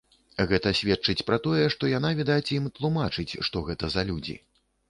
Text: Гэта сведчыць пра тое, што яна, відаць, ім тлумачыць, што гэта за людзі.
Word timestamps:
Гэта 0.51 0.71
сведчыць 0.79 1.25
пра 1.27 1.37
тое, 1.47 1.67
што 1.75 1.91
яна, 1.91 2.11
відаць, 2.21 2.53
ім 2.57 2.65
тлумачыць, 2.81 3.29
што 3.49 3.65
гэта 3.69 3.93
за 3.99 4.09
людзі. 4.13 4.35